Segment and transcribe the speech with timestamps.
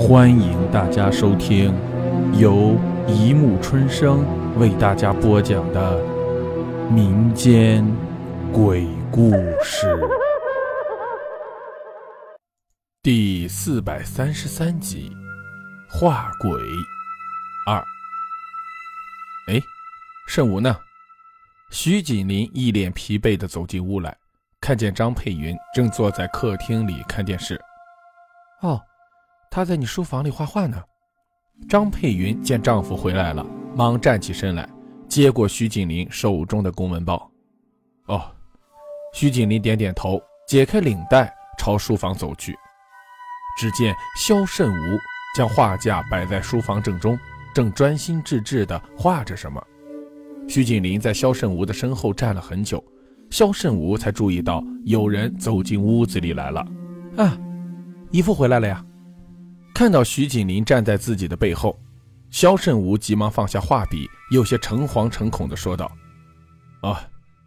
[0.00, 1.74] 欢迎大家收听
[2.32, 2.74] 由
[3.06, 4.24] 一木春生
[4.58, 6.02] 为大家播讲的
[6.90, 7.86] 民间
[8.50, 9.30] 鬼故
[9.62, 9.86] 事
[13.02, 15.14] 第四百三十三集
[15.94, 16.50] 《画鬼
[17.66, 17.76] 二》。
[19.52, 19.62] 哎，
[20.26, 20.74] 圣武呢？
[21.70, 24.16] 徐锦林一脸疲惫的走进屋来，
[24.62, 27.60] 看见张佩云正坐在客厅里看电视。
[28.62, 28.80] 哦。
[29.50, 30.80] 她在你书房里画画呢。
[31.68, 34.66] 张佩云见丈夫回来了，忙站起身来，
[35.08, 37.30] 接过徐锦林手中的公文包。
[38.06, 38.22] 哦，
[39.12, 42.56] 徐锦林点点头，解开领带，朝书房走去。
[43.58, 44.98] 只见肖慎吾
[45.36, 47.18] 将画架摆在书房正中，
[47.52, 49.62] 正专心致志地画着什么。
[50.48, 52.82] 徐锦林在肖慎吾的身后站了很久，
[53.30, 56.66] 肖慎吾才注意到有人走进屋子里来了。
[57.18, 57.36] 啊，
[58.10, 58.82] 姨父回来了呀！
[59.80, 61.80] 看到徐锦林站在自己的背后，
[62.30, 65.90] 肖慎吾急忙放下画笔，有些诚惶诚恐地说道
[66.84, 66.94] ：“哦，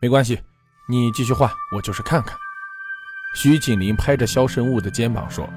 [0.00, 0.40] 没关系，
[0.88, 2.36] 你继续画，我就是看看。”
[3.36, 5.48] 徐锦林拍着肖慎吾的肩膀说。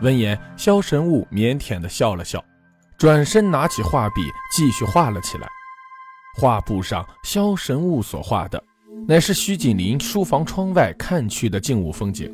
[0.00, 2.44] 闻言，肖慎吾腼腆地笑了笑，
[2.96, 4.22] 转身拿起画笔
[4.56, 5.48] 继续画了起来。
[6.38, 8.62] 画布上，肖慎吾所画的，
[9.08, 12.32] 乃是徐锦林书房窗外看去的静物风景。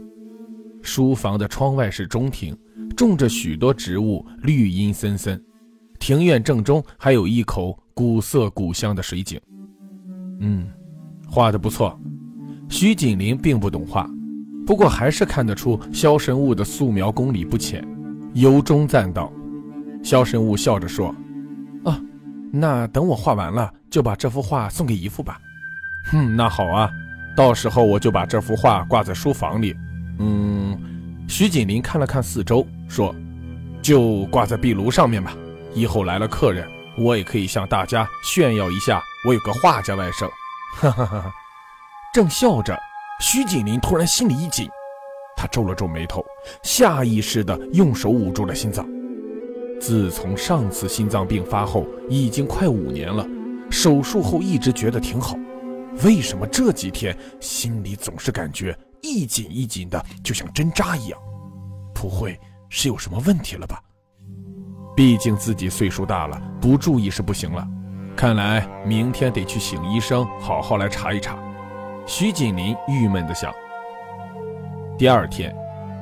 [0.85, 2.57] 书房的窗外是中庭。
[2.97, 5.43] 种着许多植物，绿荫森森。
[5.99, 9.41] 庭院正中还有一口古色古香的水井。
[10.39, 10.69] 嗯，
[11.27, 11.99] 画的不错。
[12.69, 14.09] 徐锦林并不懂画，
[14.65, 17.85] 不过还是看得出肖神物的素描功力不浅，
[18.33, 19.33] 由衷赞道。
[20.03, 21.13] 肖神物笑着说
[21.85, 22.01] ：“啊，
[22.53, 25.41] 那等我画完了，就把这幅画送给姨父吧。
[26.13, 26.89] ”“哼，那好啊，
[27.37, 29.75] 到时候我就把这幅画挂在书房里。”
[30.19, 30.79] 嗯。
[31.27, 33.15] 徐锦林看了看四周，说
[33.81, 35.35] ：“就挂在壁炉上面吧。
[35.73, 40.29] 以后来了客人，我也可以向大家炫耀一下，我有个画家外甥。”
[40.77, 41.33] 哈哈哈哈！
[42.13, 42.79] 正笑着，
[43.21, 44.69] 徐锦林突然心里一紧，
[45.35, 46.23] 他皱了皱眉头，
[46.63, 48.87] 下意识地用手捂住了心脏。
[49.81, 53.27] 自从上次心脏病发后，已经快五年了。
[53.71, 55.37] 手术后一直觉得挺好，
[56.05, 58.77] 为什么这几天心里总是感觉……
[59.05, 61.21] 一紧一紧的，就像针扎一样，
[61.95, 63.79] 不会是有什么问题了吧？
[64.97, 67.69] 毕竟自己岁数大了，不注意是不行了。
[68.17, 71.37] 看来明天得去请医生，好好来查一查。
[72.07, 73.53] 徐锦林郁闷地想。
[74.97, 75.55] 第二天，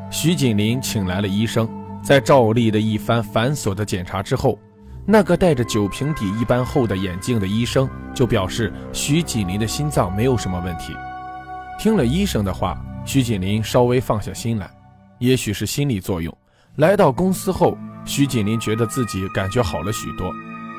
[0.09, 1.69] 徐锦林请来了医生，
[2.05, 4.57] 在照例的一番繁琐的检查之后，
[5.05, 10.95] 那个戴着酒瓶底一般厚的眼镜的医生就表示，徐锦林的心脏没有什么问题。
[11.81, 12.81] 听了医生的话。
[13.05, 14.71] 徐锦林稍微放下心来，
[15.19, 16.35] 也许是心理作用。
[16.77, 20.33] 来到公司后，徐锦林觉得自己感觉好了许多，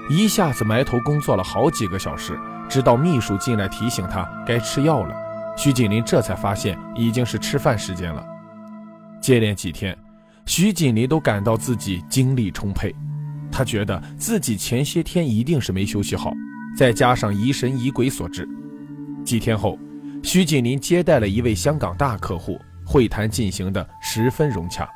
[0.10, 2.40] 一下子埋头工作了好几个小时，
[2.70, 5.14] 直到秘书进来提醒他该吃药了，
[5.58, 8.26] 徐锦林这才发现已经是吃饭时间了。
[9.22, 9.96] 接连几天，
[10.46, 12.96] 徐锦林都感到自己精力充沛，
[13.52, 16.32] 他觉得自己前些天一定是没休息好，
[16.76, 18.48] 再加上疑神疑鬼所致。
[19.26, 19.78] 几天后。
[20.24, 24.90] 徐锦林接待了一位香港大客户，会谈进行的十分融洽。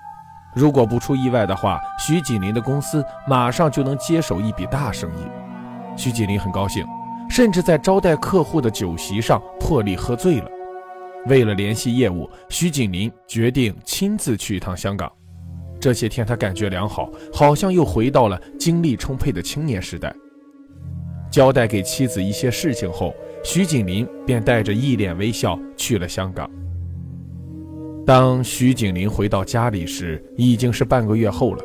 [0.55, 5.21] 如果不出意外的话，徐锦林的公司马上就能接手一笔大生意。
[5.97, 6.87] 徐锦林很高兴，
[7.29, 10.49] 甚至在招待客户的酒席上破例喝醉了。
[11.25, 15.11] 为了联系业务，徐锦林决定亲自去一趟香港。
[15.79, 20.11] 这些天他感觉良好，好像又回到了精力充沛的青年时代。
[21.29, 23.13] 交代给妻子一些事情后。
[23.49, 26.51] 徐景林便带着一脸微笑去了香港。
[28.05, 31.63] 当徐景林回到家里时，已经是半个月后了。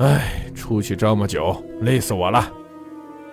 [0.00, 2.52] 哎，出去这么久，累死我了。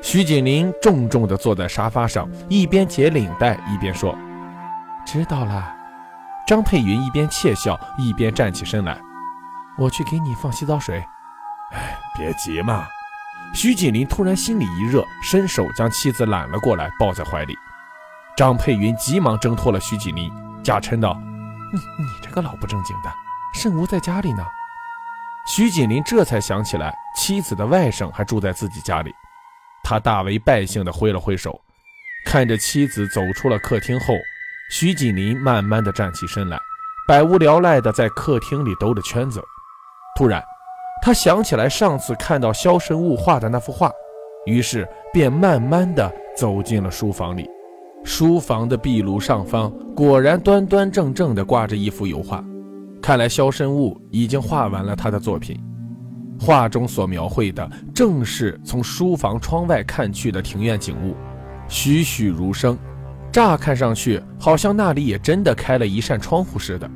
[0.02, 4.18] 徐景林重重地坐在沙发上，一边解领带，一边说
[5.06, 5.76] ：“知道了。”
[6.48, 8.98] 张佩云一边窃笑，一边站起身来
[9.78, 11.04] ：“我去给你放洗澡水。”
[11.76, 12.88] 哎，别急嘛。
[13.54, 17.58] 徐锦林突然心里一热，伸手将妻子揽了过来，抱在怀里。
[18.38, 20.32] 张佩云急忙挣脱了徐锦林，
[20.64, 21.20] 假嗔道
[21.74, 23.12] ：“你你这个老不正经的，
[23.54, 24.46] 慎吾在家里呢。”
[25.48, 29.14] 徐锦林这才想起来，妻子的外甥还住在自己家里。
[29.84, 31.60] 他大为败兴地挥了挥手，
[32.26, 34.14] 看着妻子走出了客厅后，
[34.70, 36.58] 徐锦林慢慢的站起身来，
[37.08, 39.44] 百无聊赖的在客厅里兜着圈子。
[40.16, 40.42] 突然。
[41.02, 43.92] 他想起来上次看到肖申物画的那幅画，
[44.46, 47.50] 于是便慢慢地走进了书房里。
[48.04, 52.44] 书房的壁炉上方果然端端正正地挂着一幅油画，
[53.02, 55.60] 看来萧申物已经画完了他的作品。
[56.40, 61.14] 画中所描绘的正是从书房窗外看去的庭院景物，
[61.68, 62.78] 栩栩如生，
[63.32, 66.90] 乍看上去好像那里也真的开了一扇窗户似的。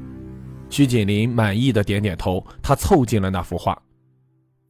[0.70, 3.78] 徐锦林满意的点点头，他凑近了那幅画，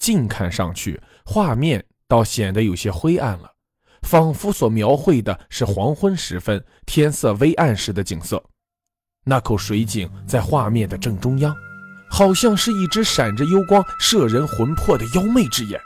[0.04, 3.50] 近看上去，画面倒显得有些灰暗了，
[4.02, 8.44] 仿佛所描绘的是黄昏时分天色微暗时的景色。
[9.24, 11.56] 那口水井在画面的正中央。
[12.12, 15.82] 好像是一只闪着幽光、摄人魂魄的妖媚之眼，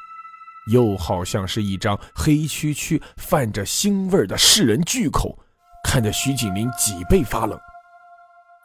[0.70, 5.40] 又好像是一张黑黢黢、泛着腥味的噬人巨口，
[5.86, 7.58] 看得徐锦林脊背发冷。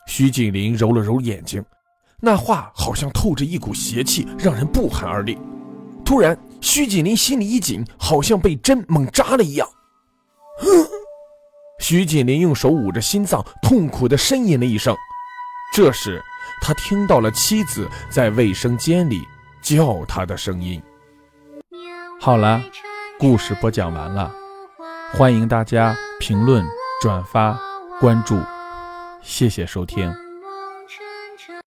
[0.08, 1.64] 徐锦林揉了揉眼睛，
[2.24, 5.36] 那话好像透着一股邪气，让人不寒而栗。
[6.04, 9.68] 突然，徐锦林心里一紧，好像被针猛扎了一样。
[11.80, 14.96] 徐锦林用手捂着心脏，痛苦地呻吟了一声。
[15.74, 16.22] 这时。
[16.64, 19.20] 他听到了妻子在卫生间里
[19.60, 20.80] 叫他的声音。
[22.20, 22.62] 好了，
[23.18, 24.32] 故事播讲完了，
[25.12, 26.64] 欢迎大家评论、
[27.00, 27.58] 转发、
[28.00, 28.38] 关注，
[29.22, 30.21] 谢谢收听。